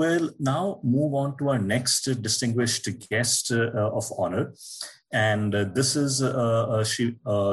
[0.00, 0.64] will now
[0.96, 4.44] move on to our next distinguished guest uh, of honor.
[5.12, 7.06] And uh, this is uh, Shri,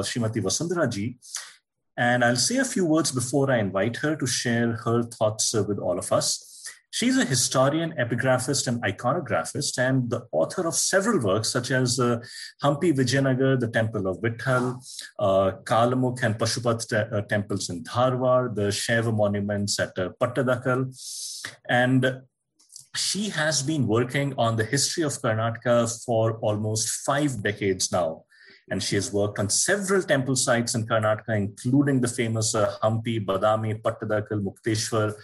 [0.08, 1.06] Srimati Vasundhara ji.
[2.08, 5.78] And I'll say a few words before I invite her to share her thoughts with
[5.86, 6.28] all of us.
[6.98, 12.18] She's a historian, epigraphist, and iconographist, and the author of several works such as uh,
[12.62, 14.64] Hampi Vijayanagar, the Temple of Vithal,
[15.18, 20.80] uh, Kalamukh and Pashupat te- uh, temples in Dharwar, the Shaiva monuments at uh, Pattadakal.
[21.68, 22.00] And
[22.98, 28.24] she has been working on the history of Karnataka for almost five decades now.
[28.70, 33.24] And she has worked on several temple sites in Karnataka, including the famous uh, Hampi,
[33.24, 35.14] Badami, Pattadakal, Mukteshwar,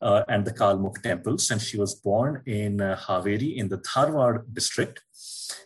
[0.00, 1.50] uh, and the Kalmukh temples.
[1.50, 5.00] And she was born in uh, Haveri in the Dharwad district.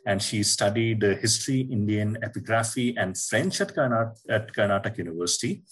[0.06, 5.64] And she studied uh, history, Indian epigraphy, and French at, Karnat- at Karnataka University.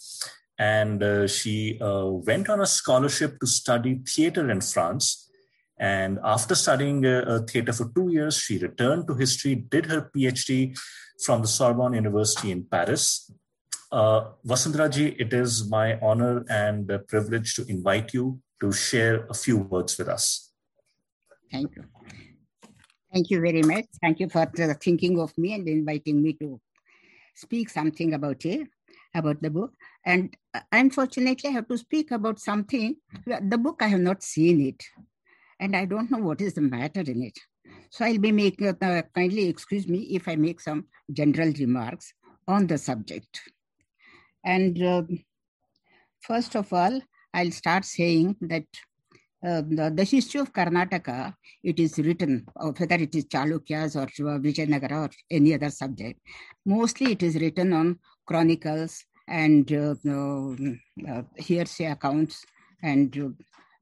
[0.59, 5.26] And uh, she uh, went on a scholarship to study theater in France.
[5.79, 10.79] And after studying uh, theater for two years, she returned to history, did her PhD
[11.25, 13.31] from the Sorbonne University in Paris.
[13.93, 19.97] Uh, it is my honor and privilege to invite you to share a few words
[19.99, 20.53] with us.
[21.51, 21.85] Thank you.
[23.13, 23.87] Thank you very much.
[24.03, 24.47] Thank you for
[24.81, 26.61] thinking of me and inviting me to
[27.35, 28.67] speak something about it,
[29.15, 29.73] about the book.
[30.05, 32.97] And uh, unfortunately, I have to speak about something.
[33.27, 34.83] The book, I have not seen it.
[35.59, 37.39] And I don't know what is the matter in it.
[37.91, 42.13] So I'll be making, uh, kindly excuse me if I make some general remarks
[42.47, 43.41] on the subject.
[44.45, 45.03] And uh,
[46.21, 47.01] first of all,
[47.33, 48.65] I'll start saying that
[49.47, 54.07] uh, the, the, history of Karnataka, it is written, uh, whether it is Chalukyas or
[54.41, 56.21] Vijayanagara or any other subject,
[56.65, 59.95] mostly it is written on chronicles and uh,
[61.09, 62.45] uh, hearsay accounts
[62.83, 63.29] and uh,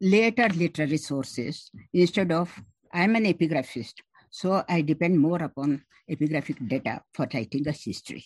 [0.00, 2.53] later literary sources instead of,
[2.93, 3.94] I'm an epigraphist,
[4.31, 8.25] so I depend more upon epigraphic data for writing the history.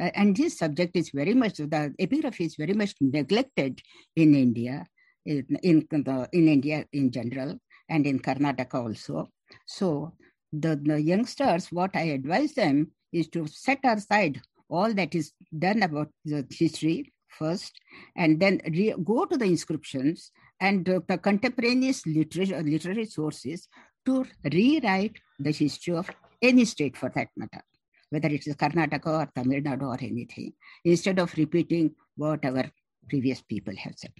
[0.00, 3.80] Uh, and this subject is very much, the epigraphy is very much neglected
[4.16, 4.86] in India,
[5.24, 7.58] in, in, the, in India in general,
[7.88, 9.28] and in Karnataka also.
[9.66, 10.12] So
[10.52, 15.82] the, the youngsters, what I advise them is to set aside all that is done
[15.82, 17.72] about the history first,
[18.16, 20.30] and then re- go to the inscriptions
[20.68, 23.68] and uh, the contemporaneous literary, literary sources
[24.06, 24.24] to
[24.56, 25.16] rewrite
[25.46, 26.10] the history of
[26.50, 27.62] any state for that matter
[28.14, 30.52] whether it is Karnataka or Tamil Nadu or anything,
[30.84, 32.64] instead of repeating what our
[33.08, 34.12] previous people have said.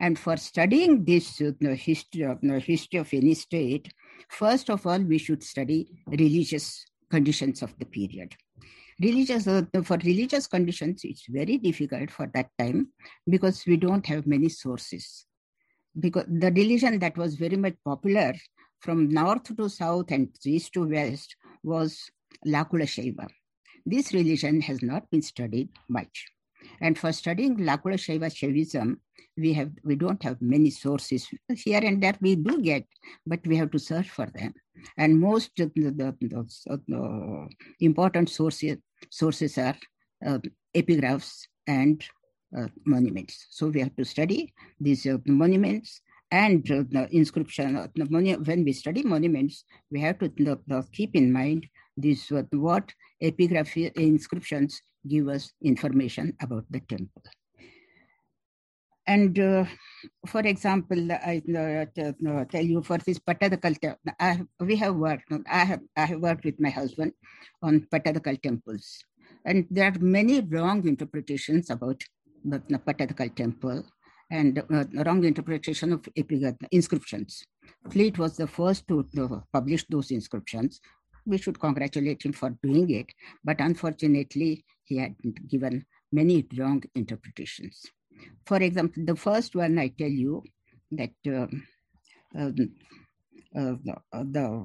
[0.00, 3.92] And for studying this uh, history, of, uh, history of any state,
[4.28, 8.34] first of all, we should study religious conditions of the period.
[9.00, 12.88] Religious, uh, for religious conditions, it's very difficult for that time
[13.28, 15.26] because we don't have many sources.
[15.98, 18.34] Because the religion that was very much popular
[18.80, 22.10] from north to south and east to west was
[22.46, 23.26] Lakula Shaiva.
[23.84, 26.26] This religion has not been studied much.
[26.80, 28.96] And for studying Lakula Shaiva Shaivism,
[29.36, 32.84] we have we don't have many sources here and there we do get,
[33.26, 34.52] but we have to search for them.
[34.96, 37.48] And most the, the, the, the
[37.80, 38.78] important sources
[39.10, 39.76] sources are
[40.26, 40.38] uh,
[40.74, 42.04] epigraphs and
[42.84, 43.46] monuments.
[43.50, 46.00] So we have to study these uh, monuments
[46.30, 47.76] and uh, the inscription.
[47.76, 47.88] Uh,
[48.44, 51.66] when we study monuments, we have to uh, keep in mind
[51.96, 52.92] this what,
[53.22, 57.22] epigraphy inscriptions give us information about the temple.
[59.06, 59.64] And uh,
[60.26, 65.80] for example, I uh, tell you for this Pattadakal, I, we have worked, I have,
[65.96, 67.12] I have worked with my husband
[67.62, 69.02] on Pattadakal temples.
[69.46, 72.02] And there are many wrong interpretations about
[72.44, 73.84] the Pattadakal temple
[74.30, 77.42] and uh, wrong interpretation of epigraph inscriptions.
[77.90, 80.80] Fleet was the first to, to publish those inscriptions
[81.28, 83.06] we should congratulate him for doing it.
[83.44, 85.14] But unfortunately, he had
[85.48, 87.84] given many wrong interpretations.
[88.46, 90.42] For example, the first one I tell you
[90.92, 91.66] that um,
[92.36, 92.70] um,
[93.56, 93.74] uh,
[94.12, 94.64] uh, the,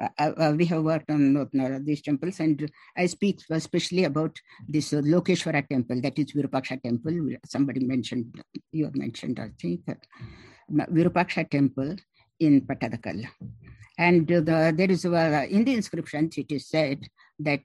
[0.00, 4.36] uh, uh, we have worked on uh, these temples, and I speak especially about
[4.68, 7.36] this uh, Lokeshwara temple, that is Virupaksha temple.
[7.46, 9.82] Somebody mentioned, you have mentioned, I think,
[10.70, 11.96] Virupaksha temple
[12.40, 13.24] in Pattadakal.
[13.98, 17.06] And the, there is, uh, in the inscriptions, it is said
[17.38, 17.62] that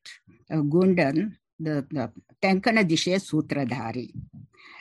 [0.52, 2.12] uh, Gundan, the, the
[2.42, 4.12] Tenkana Dishe Sutradhari.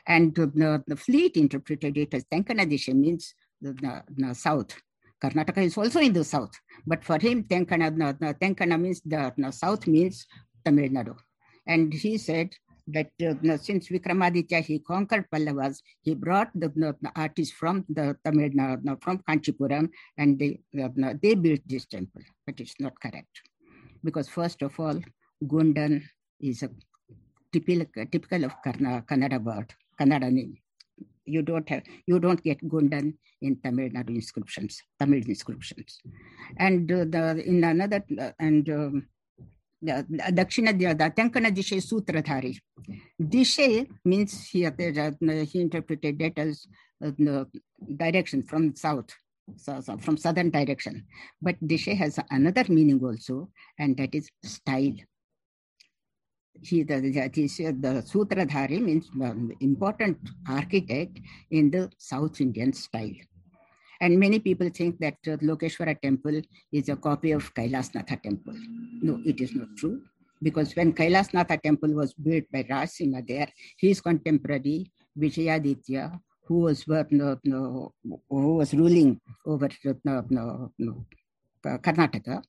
[0.07, 4.77] And the, the fleet interpreted it as Tenkana Dishe means the, the, the south.
[5.23, 6.53] Karnataka is also in the south,
[6.87, 10.27] but for him, Tenkana, uh, uh, Tenkana means the, the south means
[10.65, 11.17] Tamil Nadu.
[11.67, 12.51] And he said
[12.89, 18.51] that uh, since Vikramaditya he conquered Pallavas, he brought the, the artists from the Tamil
[18.51, 20.61] Nadu, from Kanchipuram, and they
[21.23, 22.23] they built this temple.
[22.47, 23.41] But it's not correct
[24.05, 25.01] because first of all,
[25.45, 26.03] Gundan
[26.41, 26.71] is a
[27.53, 30.57] typical typical of Kannada word, Kannada name
[31.26, 36.00] You don't have you don't get Gundan in Tamil Nadu inscriptions, Tamil inscriptions,
[36.58, 38.70] and uh, the in another uh, and.
[38.70, 39.08] Um,
[40.40, 40.68] Dakshina
[41.20, 42.52] ತಂಕಣ ದಿಶೆ ಸೂತ್ರಧಾರಿ
[43.36, 43.68] ದಿಶೆ
[44.12, 44.60] means he,
[45.52, 46.54] he interpreted that as
[47.06, 47.46] uh,
[48.04, 49.12] direction from south
[49.64, 50.96] so, so from southern direction
[51.46, 53.36] but dishe has another meaning also
[53.80, 55.00] and that is style
[56.63, 59.09] he the, the, sutradhari means
[59.61, 60.19] important
[60.49, 61.19] architect
[61.51, 63.17] in the south indian style
[64.01, 66.43] and many people think that uh, Lokeshwara temple
[66.73, 68.55] is a copy of Kailasnatha temple.
[69.03, 70.03] No, it is not true.
[70.43, 73.49] Because when Kailasnatha temple was built by Rajsimha there,
[73.79, 77.95] his contemporary Vijayaditya, who was, uh, no, no,
[78.29, 79.69] who was ruling over
[80.05, 81.07] no, no, no,
[81.65, 82.43] Karnataka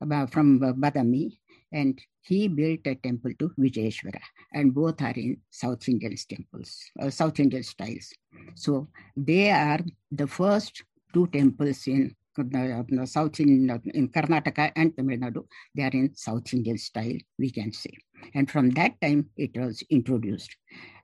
[0.00, 1.36] uh, from uh, Badami,
[1.80, 1.94] and
[2.28, 6.70] he built a temple to Vijayeshwara, and both are in South Indian temples,
[7.00, 8.06] uh, South Indian styles.
[8.54, 9.80] So they are
[10.10, 10.82] the first
[11.12, 15.44] two temples in uh, South in, uh, in Karnataka and Tamil Nadu.
[15.74, 17.94] They are in South Indian style, we can say.
[18.34, 20.54] And from that time, it was introduced.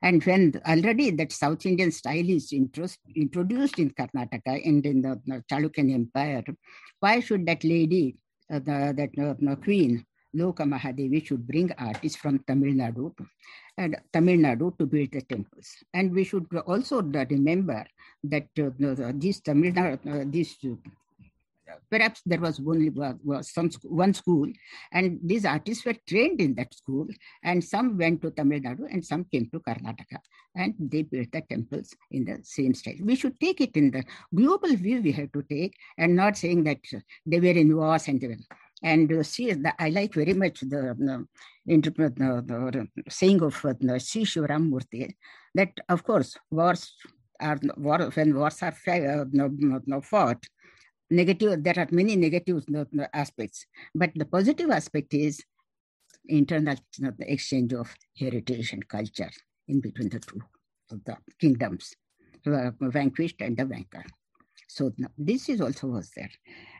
[0.01, 5.43] And when already that South Indian style is introduced in Karnataka and in the, the
[5.51, 6.43] Chalukyan Empire,
[6.99, 8.17] why should that lady,
[8.51, 9.11] uh, the, that
[9.51, 13.13] uh, queen, Loka Mahadevi should bring artists from Tamil Nadu
[13.77, 15.83] and Tamil Nadu to build the temples.
[15.93, 17.85] And we should also remember
[18.23, 18.69] that uh,
[19.43, 20.57] Tamil Nadu, uh, these
[21.89, 24.47] perhaps there was only was some one school
[24.91, 27.07] and these artists were trained in that school
[27.43, 30.19] and some went to tamil nadu and some came to karnataka
[30.55, 34.03] and they built the temples in the same style we should take it in the
[34.39, 36.83] global view we have to take and not saying that
[37.31, 38.43] they were in wars and they were
[38.83, 41.25] and uh, see, the, I like very much the, the,
[41.65, 44.23] interpret, the, the saying of uh, C.
[44.23, 44.69] Shivaram
[45.55, 46.93] that, of course, wars
[47.39, 49.49] are war, when wars are uh, no,
[49.85, 50.45] no, fought,
[51.09, 51.63] negative.
[51.63, 53.65] There are many negative no, no aspects,
[53.95, 55.41] but the positive aspect is
[56.27, 56.75] internal
[57.19, 59.31] exchange of heritage and culture
[59.67, 60.41] in between the two
[61.05, 61.95] the kingdoms,
[62.45, 64.11] uh, vanquished and the vanquished.
[64.73, 66.31] So this is also was there.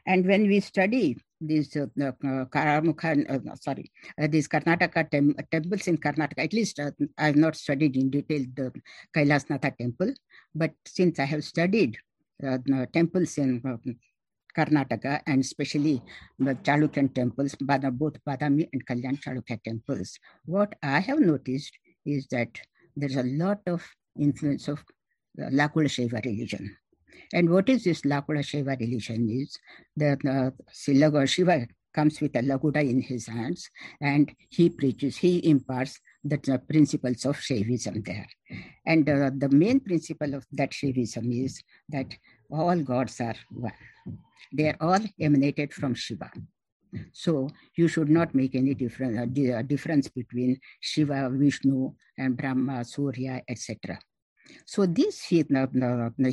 [0.07, 5.87] And when we study these uh, uh, Karamukha, uh, sorry, uh, these Karnataka tem- temples
[5.87, 8.71] in Karnataka, at least uh, I have not studied in detail the
[9.15, 10.11] Kailasnatha temple,
[10.55, 11.97] but since I have studied
[12.43, 12.57] uh,
[12.91, 13.61] temples in
[14.57, 16.01] Karnataka and especially
[16.39, 22.49] the Chalukyan temples, both Badami and Kalyan Chalukya temples, what I have noticed is that
[22.95, 23.87] there's a lot of
[24.19, 24.83] influence of
[25.35, 26.75] the Lakula Shaiva religion.
[27.33, 29.57] And what is this Lakula Shiva religion is
[29.97, 33.69] that uh, Shiva comes with a lakuta in his hands
[34.01, 38.27] and he preaches, he imparts the uh, principles of Shaivism there.
[38.85, 42.13] And uh, the main principle of that Shaivism is that
[42.51, 43.73] all gods are one.
[44.51, 46.31] They are all emanated from Shiva.
[47.11, 53.41] So you should not make any difference, uh, difference between Shiva, Vishnu, and Brahma, Surya,
[53.47, 53.97] etc.
[54.65, 55.43] So this he,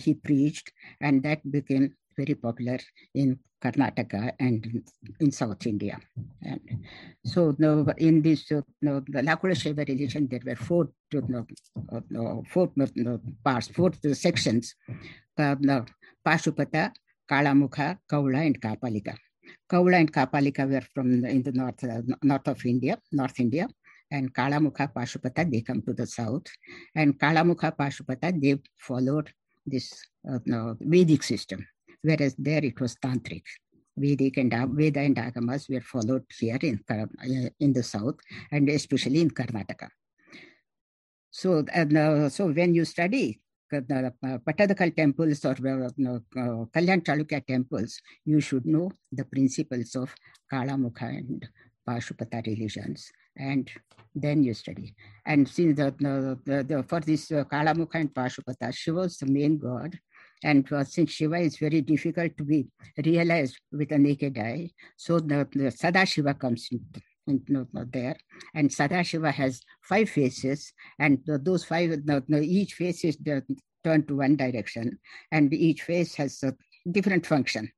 [0.05, 2.79] he preached, and that became very popular
[3.15, 4.83] in Karnataka and
[5.21, 5.99] in South India.
[6.43, 6.61] And
[7.25, 7.55] so
[7.99, 12.73] in this uh, the religion, there were four, uh, four
[13.45, 14.75] parts, four sections,
[15.39, 15.57] uh,
[16.27, 16.93] Pashupata,
[17.31, 19.17] Kalamukha, Kaula, and Kapalika.
[19.71, 23.69] Kaula and Kapalika were from in the north, uh, north of India, North India,
[24.11, 26.47] and Kalamukha Pashupata, they come to the south.
[26.95, 29.33] And Kalamukha Pashupata, they followed
[29.65, 29.93] this
[30.29, 31.67] uh, no, Vedic system,
[32.03, 33.43] whereas there it was Tantric.
[33.97, 37.07] Vedic and Veda and Agamas were followed here in, uh,
[37.61, 38.17] in the south
[38.51, 39.89] and especially in Karnataka.
[41.31, 43.41] So, uh, so when you study
[43.73, 45.85] uh, Pattadakal temples or uh,
[46.73, 50.15] Kalyan Chalukya temples, you should know the principles of
[50.51, 51.47] Kalamukha and
[51.87, 53.71] Pashupata religions and
[54.15, 54.95] then you study.
[55.27, 55.95] And since the,
[56.45, 59.99] the, the, for this uh, Kalamukha and Pashupata, Shiva is the main god.
[60.43, 62.67] And uh, since Shiva is very difficult to be
[63.05, 66.85] realized with a naked eye, so the, the Sadashiva comes in,
[67.27, 68.17] in, there.
[68.55, 72.01] And Sadashiva has five faces, and those five,
[72.43, 73.19] each face is
[73.85, 74.99] turned to one direction,
[75.31, 76.55] and each face has a
[76.91, 77.71] different function.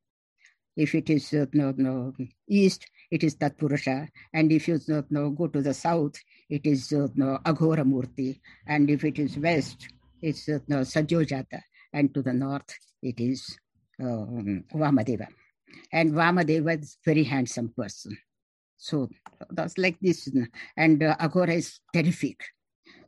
[0.76, 2.12] If it is uh, no, no,
[2.48, 4.08] east, it is Tatpurusha.
[4.32, 6.14] And if you uh, no, go to the south,
[6.48, 8.40] it is uh, no, Aghora Murti.
[8.66, 9.88] And if it is west,
[10.22, 11.60] it's uh, no, Sadyojata.
[11.92, 13.56] And to the north, it is
[14.00, 15.26] um, Vamadeva.
[15.92, 18.16] And Vamadeva is very handsome person.
[18.78, 19.10] So
[19.50, 20.28] that's like this.
[20.76, 21.16] And uh,
[21.48, 22.40] is terrific.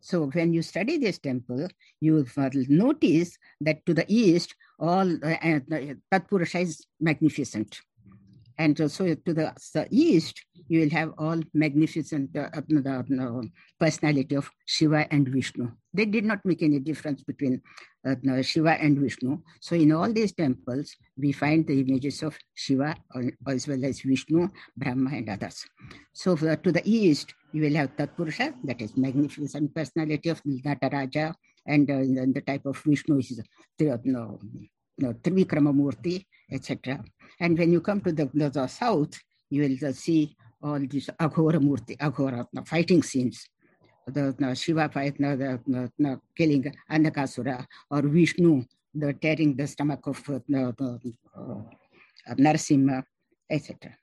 [0.00, 1.68] So when you study this temple,
[2.00, 2.26] you will
[2.68, 4.54] notice that to the east,
[4.84, 7.80] all uh, uh, Tatpurusha is magnificent.
[8.56, 10.36] And so to the, the east,
[10.68, 12.50] you will have all magnificent uh,
[13.80, 15.72] personality of Shiva and Vishnu.
[15.92, 17.60] They did not make any difference between
[18.42, 19.38] Shiva and Vishnu.
[19.60, 22.94] So in all these temples, we find the images of Shiva
[23.48, 25.64] as well as Vishnu, Brahma and others.
[26.12, 31.34] So to the east, you will have Tatpurusha, that is magnificent personality of Nataraja,
[31.66, 31.96] and uh,
[32.32, 33.40] the type of Vishnu is
[33.78, 33.98] the,
[34.98, 37.02] no, no, Trivikramamurti, etc.
[37.40, 39.14] And when you come to the, the, the south,
[39.50, 43.48] you will uh, see all these Aghora Murti, Aghora fighting scenes.
[44.06, 45.60] The, Shiva fight, the,
[45.98, 48.62] the killing Andhakasura, or Vishnu,
[48.94, 50.98] the tearing the stomach of uh, uh,
[52.34, 53.02] Narasimha,
[53.50, 53.96] etc.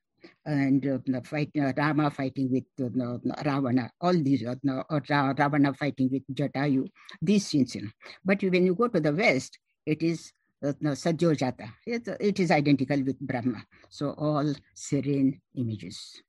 [0.46, 4.56] And uh, fight, uh, Rama fighting with uh, Ravana, all these, uh,
[4.90, 6.88] or Ravana fighting with Jatayu,
[7.22, 7.76] these scenes.
[7.76, 7.90] You know.
[8.26, 11.70] But when you go to the west, it is uh, no, Sadyojata.
[11.86, 13.64] It, it is identical with Brahma.
[13.90, 16.22] So all serene images.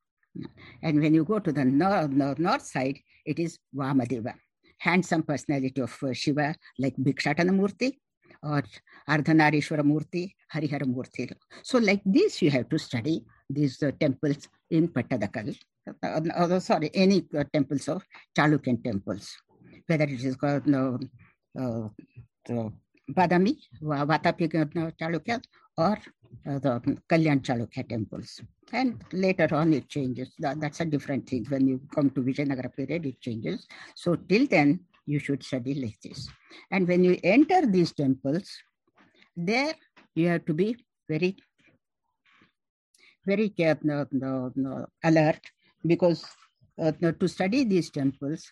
[0.82, 4.34] And when you go to the north, north side, it is Vamadeva,
[4.78, 7.98] handsome personality of uh, Shiva, like Bhikshatana Murti
[8.42, 8.62] or
[9.08, 11.30] Ardhanarishwara Murti, Harihara Murti.
[11.62, 15.56] So like this, you have to study these uh, temples in Pattadakal.
[16.02, 18.02] Uh, uh, sorry, any uh, temples of
[18.36, 19.36] Chalukyan temples,
[19.86, 20.98] whether it is called uh,
[22.46, 22.72] the
[23.12, 24.48] Badami, Vatapi
[24.98, 25.42] Chalukya,
[25.78, 25.98] or
[26.46, 28.40] uh, the Kalyan Chalukya temples.
[28.72, 30.32] And later on it changes.
[30.38, 31.44] That, that's a different thing.
[31.48, 33.66] When you come to Vijayanagara period, it changes.
[33.94, 36.28] So till then, you should study like this.
[36.70, 38.48] And when you enter these temples,
[39.36, 39.74] there
[40.14, 40.76] you have to be
[41.08, 41.36] very,
[43.26, 45.40] very careful, no, no, alert
[45.86, 46.24] because
[46.80, 48.50] uh, to study these temples,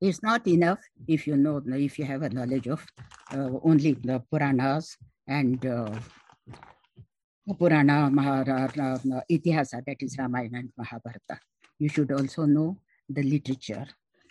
[0.00, 2.84] it's not enough if you know, if you have a knowledge of
[3.32, 5.90] uh, only the Puranas and uh,
[7.58, 11.40] Purana, Maharana, Itihasa, that is Ramayana and Mahabharata.
[11.78, 12.76] You should also know
[13.08, 13.86] the literature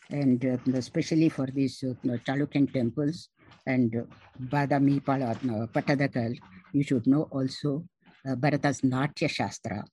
[0.09, 1.93] and uh, especially for these uh,
[2.25, 3.29] Chalukyan temples
[3.65, 4.03] and uh,
[4.41, 6.37] Badami, Pattadakal,
[6.73, 7.83] you should know also
[8.27, 9.83] uh, Bharata's Natya Shastra.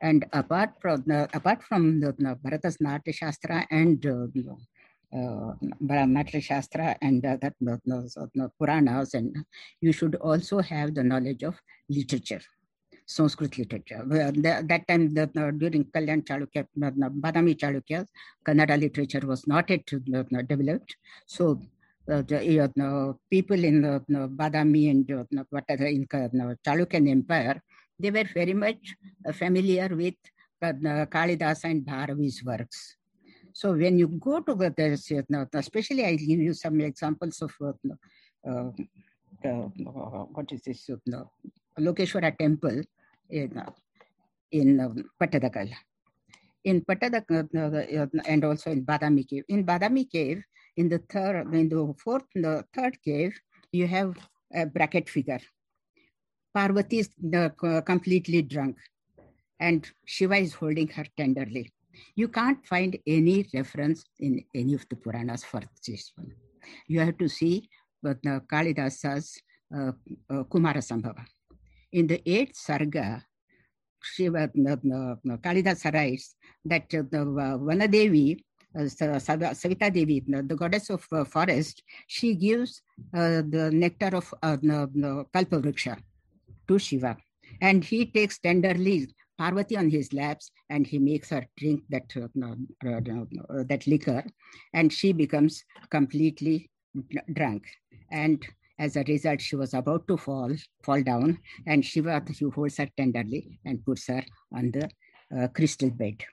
[0.00, 4.56] And apart from, uh, apart from the, uh, Bharata's Natya Shastra and uh, uh,
[5.12, 7.76] Natya Shastra and uh, that uh,
[8.42, 9.36] uh, Puranas, and
[9.80, 11.54] you should also have the knowledge of
[11.88, 12.40] literature.
[13.04, 14.02] Sanskrit literature.
[14.06, 18.06] That, time, the, uh, during Kalyan Chalukya, uh, Badami Chalukya,
[18.46, 20.96] Kannada literature was not yet uh, developed.
[21.26, 21.60] So
[22.10, 27.60] uh, the uh, people in uh, Badami and uh, what are in uh, Chalukyan Empire,
[27.98, 28.94] they were very much
[29.34, 30.14] familiar with
[30.62, 30.72] uh,
[31.06, 32.96] Kalidasa and Bharavi's works.
[33.54, 38.70] So when you go to the, especially I give you some examples of uh,
[39.44, 39.68] uh,
[40.32, 41.24] what is this, uh,
[41.78, 42.82] Lokeshwara temple
[43.30, 43.70] in, uh,
[44.50, 44.88] in uh,
[45.20, 45.70] Pattadakal.
[46.64, 49.44] In uh, and also in Badami cave.
[49.48, 50.42] In Badami cave,
[50.76, 53.38] in the third, in the fourth, in the third cave,
[53.72, 54.16] you have
[54.54, 55.40] a bracket figure.
[56.54, 57.10] Parvati is
[57.84, 58.76] completely drunk
[59.58, 61.72] and Shiva is holding her tenderly.
[62.14, 66.32] You can't find any reference in any of the Puranas for this one.
[66.86, 67.68] You have to see
[68.02, 69.40] but uh, Kalidasa's
[69.74, 69.92] uh,
[70.28, 71.24] uh, Kumara Sambhava.
[71.92, 73.22] In the eighth Sarga,
[74.02, 78.42] Shiva, uh, Kalidasa writes that uh, the uh, Vanadevi,
[78.76, 82.82] uh, Savita Devi, the goddess of uh, forest, she gives
[83.14, 85.98] uh, the nectar of uh, Kalpavriksha
[86.66, 87.16] to Shiva.
[87.60, 92.28] And he takes tenderly Parvati on his laps and he makes her drink that, uh,
[92.88, 94.24] uh, that liquor
[94.72, 96.70] and she becomes completely
[97.32, 97.64] drunk.
[98.10, 98.44] And
[98.78, 102.22] as a result, she was about to fall, fall down and Shiva
[102.54, 104.22] holds her tenderly and puts her
[104.52, 104.90] on the
[105.36, 106.24] uh, crystal bed.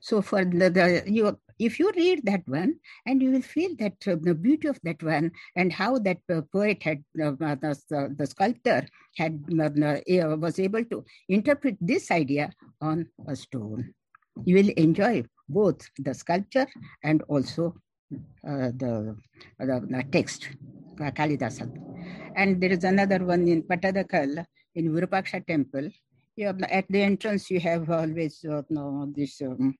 [0.00, 2.76] So for the, the you, if you read that one,
[3.06, 6.42] and you will feel that uh, the beauty of that one, and how that uh,
[6.52, 13.06] poet had uh, the, the, sculptor had uh, was able to interpret this idea on
[13.26, 13.92] a stone.
[14.44, 16.66] You will enjoy both the sculpture
[17.02, 17.74] and also
[18.12, 19.16] uh, the,
[19.58, 20.48] the, text,
[20.96, 21.70] Kalidasa.
[22.36, 25.90] And there is another one in Pattadakal, in Virupaksha temple,
[26.46, 29.76] have, at the entrance you have always uh, no, this um,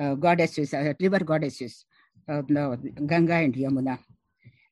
[0.00, 1.84] uh, goddesses, uh, river goddesses,
[2.28, 3.98] uh, no, Ganga and Yamuna.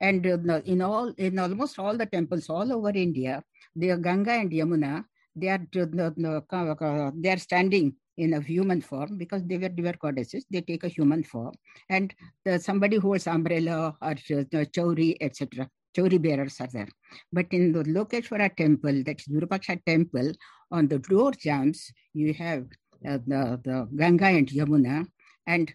[0.01, 3.43] And uh, in all, in almost all the temples all over India,
[3.75, 5.05] the Ganga and Yamuna,
[5.37, 10.45] they are uh, they are standing in a human form because they were river goddesses.
[10.51, 11.55] They take a human form,
[11.89, 12.15] and
[12.45, 15.69] the, somebody holds umbrella or uh, chauri, etc.
[15.95, 16.89] Chauri bearers are there.
[17.33, 20.33] But in the Lokeshwara temple, that's Virupaksha temple,
[20.71, 22.65] on the door jambs, you have
[23.07, 25.07] uh, the, the Ganga and Yamuna,
[25.47, 25.73] and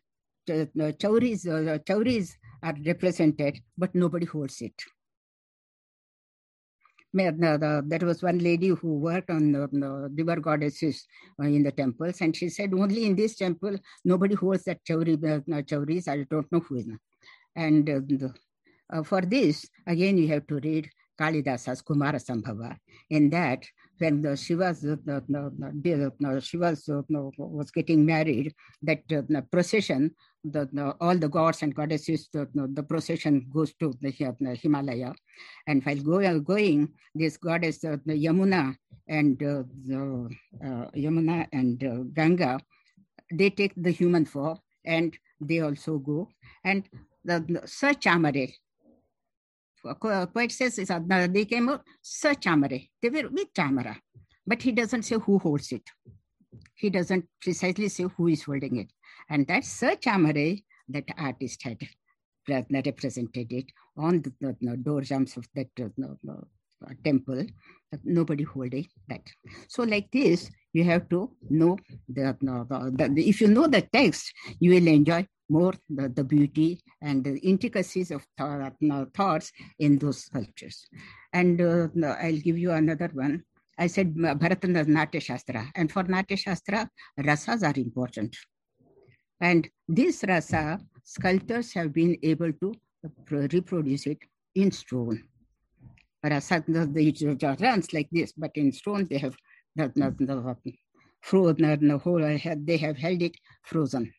[0.47, 4.73] the, the chauris, uh, the chauris are represented, but nobody holds it.
[7.11, 11.07] There was one lady who worked on the, the river goddesses
[11.41, 15.17] uh, in the temples, and she said, only in this temple, nobody holds that chauri,
[15.23, 16.07] uh, chauris.
[16.07, 16.87] I don't know who is.
[17.55, 18.33] And uh, the,
[18.91, 22.77] uh, for this, again, you have to read Kalidasa's Kumara Sambhava.
[23.09, 23.65] In that,
[23.97, 27.01] when the Shiva's, uh, the, Shiva's uh,
[27.37, 33.45] was getting married, that uh, procession, the, all the gods and goddesses, the, the procession
[33.53, 35.13] goes to the, the Himalaya.
[35.67, 38.75] And while go, going, this goddess, uh, Yamuna
[39.07, 40.29] and uh, the,
[40.63, 42.59] uh, Yamuna and uh, Ganga,
[43.33, 46.29] they take the human form and they also go.
[46.63, 46.87] And
[47.25, 48.53] the, Sachamare,
[49.83, 52.89] poet says they came out Sachamare.
[53.01, 53.97] They were with Chamara,
[54.45, 55.83] but he doesn't say who holds it.
[56.75, 58.91] He doesn't precisely say who is holding it.
[59.29, 61.77] And that Sachamare, that artist had
[62.47, 63.65] represented it
[63.97, 67.45] on the, the, the door jambs of that uh, temple.
[68.03, 69.21] Nobody holding that.
[69.67, 74.31] So like this, you have to know the, the, the, if you know the text,
[74.59, 80.25] you will enjoy more the, the beauty and the intricacies of th- thoughts in those
[80.25, 80.85] sculptures.
[81.33, 81.87] And uh,
[82.21, 83.43] I'll give you another one.
[83.77, 85.71] I said Bharatana's Natya Shastra.
[85.75, 88.35] And for Natya Shastra, rasas are important.
[89.41, 92.75] And this rasa, sculptors have been able to
[93.31, 94.19] reproduce it
[94.55, 95.23] in stone.
[96.21, 99.35] Rasa, the runs like this, but in stone they have
[99.75, 100.73] the, the, the,
[101.21, 104.11] frozen, the whole, they have held it frozen.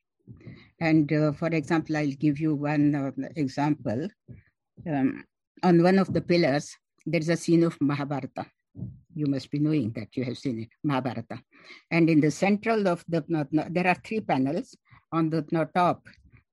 [0.80, 4.08] And uh, for example, I'll give you one uh, example.
[4.86, 5.24] Um,
[5.62, 8.46] on one of the pillars, there's a scene of Mahabharata.
[9.14, 11.40] You must be knowing that you have seen it, Mahabharata.
[11.90, 13.24] And in the central of the,
[13.70, 14.76] there are three panels.
[15.12, 15.42] On the
[15.74, 16.06] top,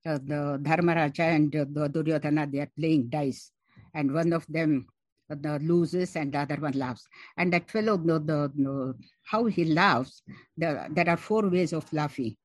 [0.04, 3.52] uh, the Dharmaraja and uh, the Duryodhana, they are playing dice.
[3.94, 4.86] And one of them
[5.30, 7.06] uh, loses and the other one laughs.
[7.36, 10.22] And that fellow, the, the, the how he laughs,
[10.56, 12.36] the, there are four ways of laughing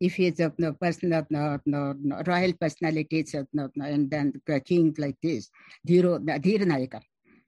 [0.00, 4.60] if he's a no, person, no, no, no, royal personality, no, no, and then the
[4.60, 5.50] king like this,
[5.86, 7.02] Dhiro, Dhira Nayaka,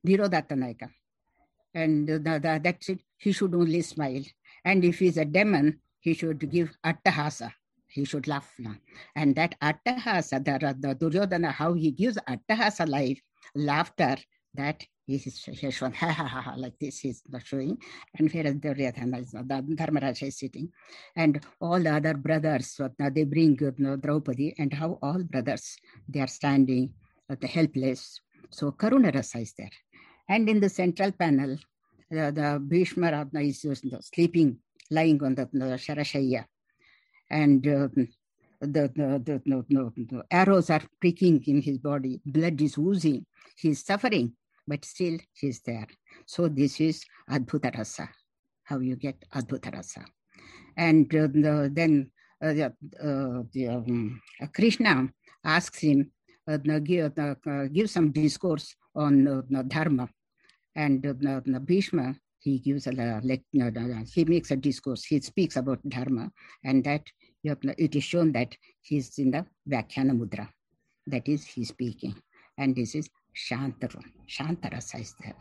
[0.06, 0.90] Dhiro Datta Nayaka.
[1.74, 4.22] And the, the, that's it, he should only smile.
[4.64, 7.52] And if he's a demon, he should give attahasa.
[7.88, 8.52] He should laugh.
[8.58, 8.74] No?
[9.16, 13.20] And that attahasa, the, the Duryodhana, how he gives attahasa life,
[13.54, 14.16] laughter,
[14.54, 15.92] that He's, he's shown.
[16.00, 17.76] Ha ha ha ha like this he's showing.
[18.18, 20.70] And whereas Duryodhana is the Dharmaraja is sitting.
[21.16, 25.76] And all the other brothers Now they bring you know, Draupadi and how all brothers
[26.08, 26.94] they are standing
[27.28, 28.20] uh, the helpless.
[28.50, 29.70] So Karuna Rasa is there.
[30.28, 31.58] And in the central panel
[32.16, 34.58] uh, the Bhishma is you know, sleeping
[34.90, 36.44] lying on the, the Sharashaya
[37.30, 37.88] and uh,
[38.60, 42.20] the, the, the, the, the arrows are pricking in his body.
[42.24, 43.26] Blood is oozing.
[43.56, 44.34] He's suffering
[44.66, 45.86] but still she's there.
[46.26, 48.08] So this is Adbhuta Rasa,
[48.64, 50.04] how you get Adbhuta Rasa.
[50.76, 52.10] And uh, the, then
[52.42, 54.20] uh, the, uh, um,
[54.54, 55.08] Krishna
[55.44, 56.10] asks him,
[56.48, 57.34] uh, give, uh,
[57.72, 60.08] give some discourse on Dharma.
[60.74, 61.02] And
[61.66, 66.30] Bhishma, he gives a, like, he makes a discourse, he speaks about Dharma,
[66.64, 67.02] and that
[67.44, 70.48] it is shown that he's in the Vyakhyana Mudra.
[71.06, 72.14] That is, he's speaking.
[72.58, 75.34] And this is Shantara, Shantarasa is there.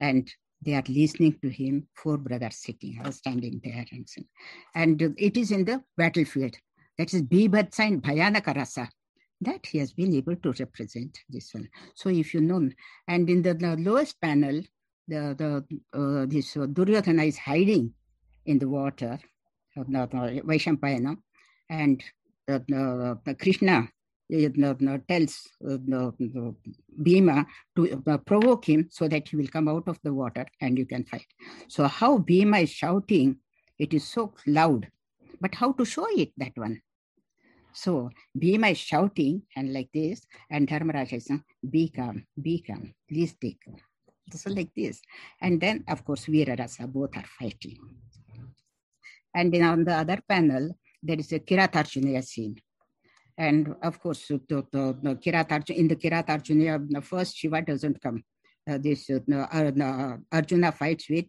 [0.00, 0.30] And
[0.62, 3.84] they are listening to him, four brothers sitting standing there.
[3.92, 4.08] And,
[4.74, 6.56] and it is in the battlefield.
[6.98, 8.88] That is Bibhatsa and Bhayanaka Rasa.
[9.42, 11.68] That he has been able to represent this one.
[11.94, 12.70] So if you know,
[13.06, 14.62] and in the, the lowest panel,
[15.08, 17.92] the, the uh, this uh, Duryodhana is hiding
[18.46, 19.18] in the water,
[19.76, 21.16] uh, Vaishampayana,
[21.68, 22.02] and
[22.48, 22.60] uh,
[24.28, 25.48] Krishna tells
[27.02, 30.86] Bhima to provoke him so that he will come out of the water and you
[30.86, 31.26] can fight.
[31.68, 33.38] So how Bhima is shouting,
[33.78, 34.88] it is so loud,
[35.40, 36.80] but how to show it, that one?
[37.72, 42.94] So Bhima is shouting and like this, and Dharmaraja is saying, be calm, be calm,
[43.08, 43.62] please take.
[44.32, 45.00] So like this.
[45.40, 47.76] And then, of course, Veera Rasa, both are fighting.
[49.34, 52.56] And then on the other panel, there is a Kiratarjuniya scene.
[53.38, 58.22] And of course, the, the, the Kiratarjuna, in the Kiratarjuniya, the first Shiva doesn't come.
[58.68, 61.26] Uh, this uh, uh, Arjuna fights with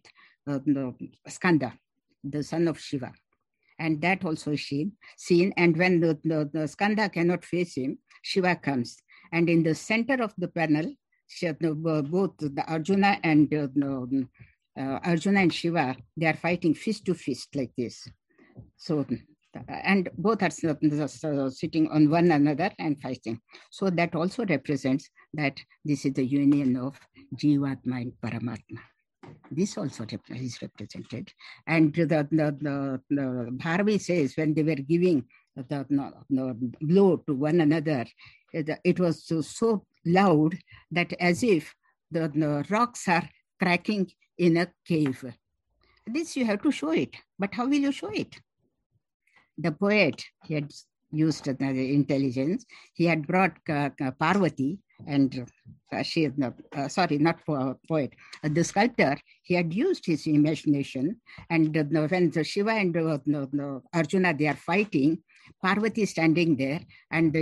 [0.50, 0.58] uh,
[1.28, 1.72] Skanda,
[2.24, 3.12] the son of Shiva.
[3.78, 4.92] And that also seen.
[5.16, 5.52] seen.
[5.56, 8.96] And when the, the, the Skanda cannot face him, Shiva comes.
[9.32, 10.92] And in the center of the panel,
[11.62, 13.68] both the Arjuna and uh,
[14.80, 18.08] uh, Arjuna and Shiva, they are fighting fist to fist like this.
[18.76, 19.06] So,
[19.68, 23.40] and both are uh, sitting on one another and fighting.
[23.70, 26.98] So that also represents that this is the union of
[27.34, 28.80] Jivatma and Paramatma.
[29.50, 31.32] This also is represented.
[31.66, 35.24] And the, the, the, Bharavi says when they were giving
[35.56, 38.06] the, the, blow to one another,
[38.56, 40.56] uh, it was so, so loud
[40.90, 41.74] that as if
[42.10, 43.28] the, the rocks are
[43.60, 45.24] cracking in a cave.
[46.06, 48.34] This you have to show it, but how will you show it?
[49.58, 50.72] The poet, he had
[51.10, 55.46] used the intelligence, he had brought uh, Parvati and
[55.92, 58.12] uh, she, uh, sorry, not po- poet,
[58.44, 61.20] uh, the sculptor, he had used his imagination.
[61.50, 62.96] And when Shiva and
[63.94, 65.22] Arjuna, they are fighting,
[65.62, 67.34] Parvati is standing there and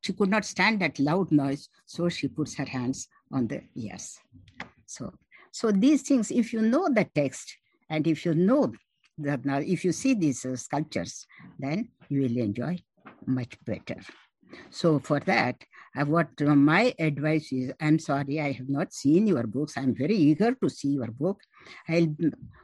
[0.00, 1.68] she could not stand that loud noise.
[1.84, 4.18] So she puts her hands on the ears.
[4.86, 5.12] So,
[5.52, 7.56] so these things, if you know the text
[7.90, 8.72] and if you know
[9.18, 11.26] if you see these uh, sculptures,
[11.58, 12.78] then you will enjoy
[13.26, 14.00] much better.
[14.70, 15.56] So for that,
[15.98, 19.74] uh, what uh, my advice is, I'm sorry, I have not seen your books.
[19.76, 21.40] I'm very eager to see your book.
[21.88, 22.14] I'll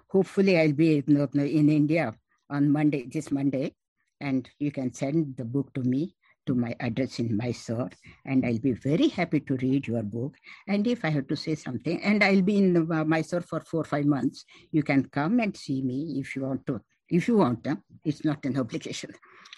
[0.09, 2.15] hopefully I'll be in, in India
[2.51, 3.75] on Monday, this Monday,
[4.21, 6.15] and you can send the book to me
[6.47, 7.91] to my address in Mysore,
[8.25, 10.35] and I'll be very happy to read your book.
[10.69, 13.81] And if I have to say something, and I'll be in uh, Mysore for four
[13.81, 16.81] or five months, you can come and see me if you want to.
[17.09, 19.11] If you want, uh, it's not an obligation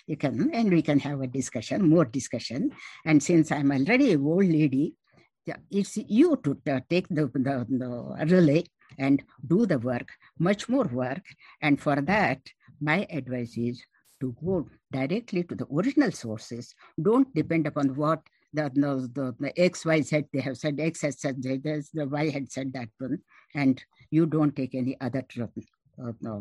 [0.07, 2.71] you can, and we can have a discussion, more discussion.
[3.05, 4.95] And since I'm already a old lady,
[5.71, 6.59] it's you to
[6.91, 8.65] take the, the, the relay
[8.99, 11.23] and do the work, much more work.
[11.61, 12.41] And for that,
[12.81, 13.83] my advice is
[14.25, 16.75] to go directly to the original sources.
[17.01, 18.21] Don't depend upon what
[18.55, 22.31] the, the, the, X, Y, Z, they have said X has said this, the Y
[22.31, 23.19] had said that one,
[23.55, 26.41] and you don't take any other uh, uh,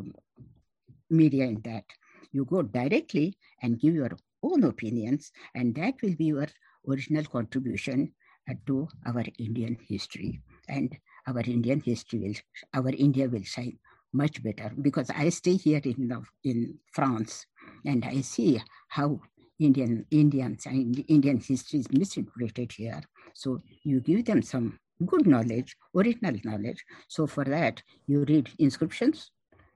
[1.09, 1.85] media in that.
[2.31, 4.11] You go directly and give your
[4.43, 6.47] own opinions, and that will be your
[6.87, 8.13] original contribution
[8.49, 10.41] uh, to our Indian history.
[10.69, 10.95] And
[11.27, 12.35] our Indian history will,
[12.73, 13.79] our India will shine
[14.13, 17.47] much better because I stay here in, in France
[17.85, 19.19] and I see how
[19.59, 23.01] Indian Indians and Indian history is misinterpreted here.
[23.33, 26.83] So you give them some good knowledge, original knowledge.
[27.07, 29.31] So for that, you read inscriptions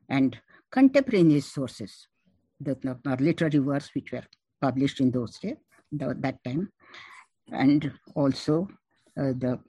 [0.10, 0.38] and
[0.72, 2.08] contemporaneous sources
[2.60, 4.24] the, literary works which were
[4.62, 5.58] published in those days,
[5.92, 6.72] that time,
[7.52, 8.68] and also
[9.18, 9.60] uh, the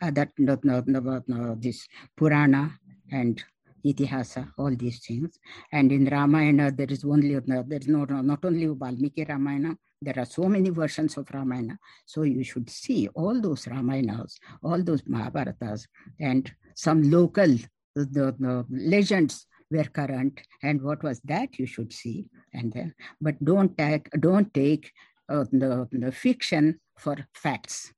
[0.00, 1.86] other uh, this
[2.16, 2.78] Purana
[3.10, 3.42] and
[3.84, 5.38] Itihasa, all these things.
[5.72, 9.76] And in Ramayana, there is only there is no not only Valmiki Ramayana.
[10.00, 11.78] There are so many versions of Ramayana.
[12.06, 15.86] So you should see all those Ramayanas, all those Mahabharatas,
[16.18, 17.56] and some local
[17.94, 23.42] the, the legends were current and what was that you should see and then but
[23.44, 24.92] don't take don't take
[25.28, 27.92] uh, the, the fiction for facts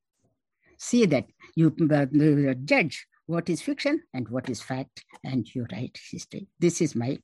[0.79, 2.07] see that you uh,
[2.64, 6.46] judge what is fiction and what is fact and you write history.
[6.58, 7.18] This is my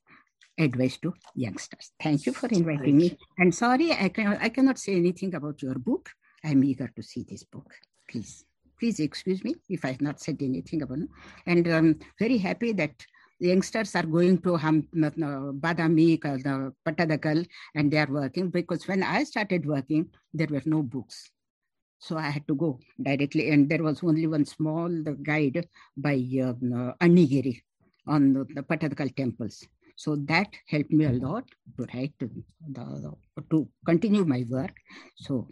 [0.59, 1.91] advice to youngsters.
[2.01, 3.17] Thank you for inviting me.
[3.37, 6.09] And sorry i cannot i cannot say anything about your book.
[6.43, 7.71] I'm eager to see this book.
[8.09, 8.45] Please
[8.79, 11.09] please excuse me if i have not said anything about it.
[11.45, 12.93] And i'm very happy that
[13.41, 18.49] youngsters are going to Ham, uh, uh, Badami, uh, the Pattadakal, and they are working
[18.49, 21.31] because when I started working, there were no books.
[22.01, 24.89] So I had to go directly, and there was only one small
[25.21, 27.61] guide by uh, Annigeri
[28.07, 29.63] on the, the temples.
[29.95, 31.43] So that helped me a lot
[31.77, 32.29] to write, the,
[32.69, 33.13] the,
[33.51, 34.75] to continue my work.
[35.15, 35.47] So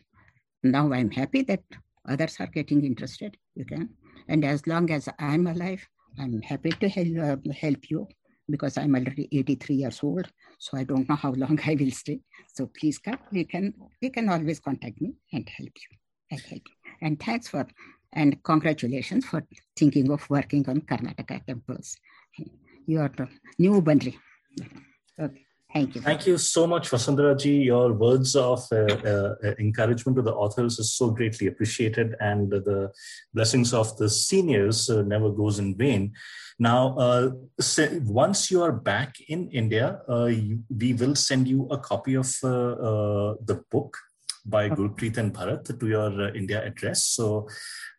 [0.63, 1.61] now I'm happy that
[2.07, 3.37] others are getting interested.
[3.53, 3.89] You can,
[4.27, 8.07] and as long as I'm alive, I'm happy to help, uh, help you
[8.49, 12.21] because I'm already 83 years old, so I don't know how long I will stay.
[12.55, 13.19] So please come.
[13.31, 15.98] You can you can always contact me and help you.
[16.31, 16.61] You.
[17.01, 17.67] And thanks for
[18.13, 19.43] and congratulations for
[19.75, 21.97] thinking of working on Karnataka temples.
[22.85, 23.11] You are
[23.57, 24.15] new Bandri.
[25.19, 25.45] Okay.
[25.71, 26.01] Thank you.
[26.01, 27.57] Thank you so much, Vasundhara ji.
[27.57, 32.91] Your words of uh, uh, encouragement to the authors is so greatly appreciated, and the
[33.35, 36.13] blessings of the seniors uh, never goes in vain.
[36.57, 37.29] Now, uh,
[38.03, 42.25] once you are back in India, uh, you, we will send you a copy of
[42.43, 43.95] uh, the book
[44.49, 47.03] by Gurpreet and Bharat to your India address.
[47.03, 47.47] So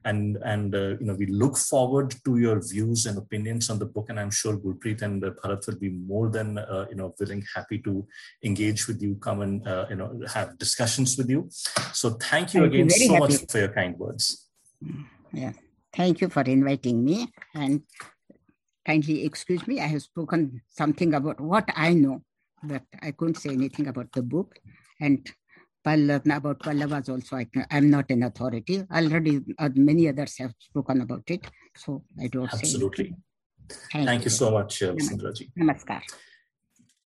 [0.05, 3.85] and and uh, you know we look forward to your views and opinions on the
[3.85, 7.15] book and i'm sure gurpreet and uh, bharat will be more than uh, you know
[7.21, 8.07] willing happy to
[8.43, 11.49] engage with you come and uh, you know have discussions with you.
[11.93, 13.21] So thank you again so happy.
[13.21, 14.49] much for your kind words.
[15.33, 15.53] Yeah.
[15.93, 17.83] Thank you for inviting me and
[18.87, 19.81] kindly excuse me.
[19.81, 22.23] I have spoken something about what i know
[22.63, 24.59] but i couldn't say anything about the book.
[25.01, 25.31] And
[25.85, 28.83] Pallav, about Pallavas also, I am not an authority.
[28.93, 31.47] Already uh, many others have spoken about it.
[31.77, 33.15] So I don't Absolutely.
[33.93, 34.31] Thank, Thank you.
[34.31, 34.95] so much, uh,
[35.59, 36.03] Namaskar.